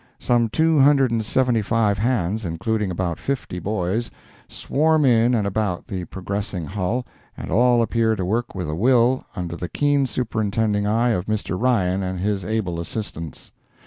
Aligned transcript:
Some 0.17 0.49
two 0.49 0.79
hundred 0.79 1.11
and 1.11 1.23
seventy 1.23 1.61
five 1.61 1.99
hands, 1.99 2.43
including 2.43 2.89
about 2.89 3.19
fifty 3.19 3.59
boys, 3.59 4.09
swarm 4.49 5.05
in 5.05 5.35
and 5.35 5.45
about 5.45 5.85
the 5.85 6.05
progressing 6.05 6.65
hull, 6.65 7.05
and 7.37 7.51
all 7.51 7.83
appear 7.83 8.15
to 8.15 8.25
work 8.25 8.55
with 8.55 8.67
a 8.67 8.73
will, 8.73 9.23
under 9.35 9.55
the 9.55 9.69
keen 9.69 10.07
superintending 10.07 10.87
eye 10.87 11.09
of 11.11 11.27
Mr. 11.27 11.55
Ryan 11.55 12.01
and 12.01 12.19
his 12.19 12.43
able 12.43 12.79
assistants. 12.79 13.51